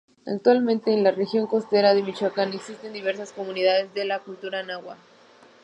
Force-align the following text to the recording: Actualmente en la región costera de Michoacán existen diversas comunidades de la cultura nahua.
Actualmente 0.25 0.91
en 0.91 1.03
la 1.03 1.11
región 1.11 1.45
costera 1.45 1.93
de 1.93 2.01
Michoacán 2.01 2.51
existen 2.53 2.91
diversas 2.91 3.31
comunidades 3.33 3.93
de 3.93 4.05
la 4.05 4.17
cultura 4.17 4.63
nahua. 4.63 4.97